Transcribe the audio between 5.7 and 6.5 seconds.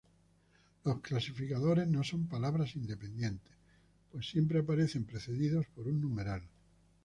por un numeral.